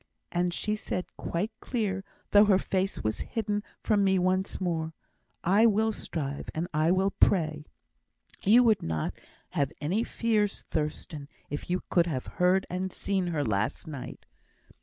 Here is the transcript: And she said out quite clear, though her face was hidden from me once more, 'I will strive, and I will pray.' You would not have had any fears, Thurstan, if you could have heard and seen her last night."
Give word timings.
And 0.31 0.51
she 0.51 0.75
said 0.75 1.03
out 1.03 1.15
quite 1.29 1.51
clear, 1.59 2.03
though 2.31 2.45
her 2.45 2.57
face 2.57 3.03
was 3.03 3.19
hidden 3.19 3.61
from 3.83 4.03
me 4.03 4.17
once 4.17 4.59
more, 4.59 4.95
'I 5.43 5.67
will 5.67 5.91
strive, 5.91 6.49
and 6.55 6.67
I 6.73 6.89
will 6.89 7.11
pray.' 7.11 7.65
You 8.43 8.63
would 8.63 8.81
not 8.81 9.13
have 9.49 9.69
had 9.69 9.73
any 9.79 10.03
fears, 10.03 10.63
Thurstan, 10.63 11.27
if 11.51 11.69
you 11.69 11.83
could 11.91 12.07
have 12.07 12.25
heard 12.41 12.65
and 12.67 12.91
seen 12.91 13.27
her 13.27 13.43
last 13.45 13.85
night." 13.87 14.25